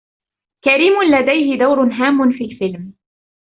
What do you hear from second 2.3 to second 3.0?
في الفيلم.